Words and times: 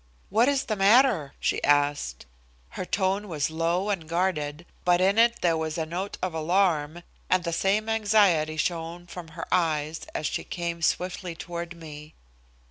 "What 0.31 0.49
is 0.49 0.63
the 0.63 0.75
matter?" 0.75 1.35
she 1.39 1.63
asked. 1.63 2.25
Her 2.69 2.85
tone 2.85 3.27
was 3.27 3.51
low 3.51 3.91
and 3.91 4.09
guarded, 4.09 4.65
but 4.83 4.99
in 4.99 5.19
it 5.19 5.41
there 5.41 5.55
was 5.55 5.77
a 5.77 5.85
note 5.85 6.17
of 6.23 6.33
alarm, 6.33 7.03
and 7.29 7.43
the 7.43 7.53
same 7.53 7.87
anxiety 7.87 8.57
shown 8.57 9.05
from 9.05 9.27
her 9.37 9.45
eyes 9.51 10.07
as 10.15 10.25
she 10.25 10.43
came 10.43 10.81
swiftly 10.81 11.35
toward 11.35 11.75
me. 11.75 12.15